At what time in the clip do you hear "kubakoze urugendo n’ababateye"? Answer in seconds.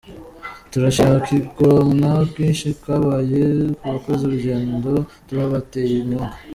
3.79-5.95